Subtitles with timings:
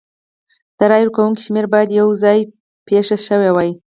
[0.77, 2.39] د رای ورکوونکو شمېر باید یو ځای
[2.87, 3.71] پېښ شوي وای.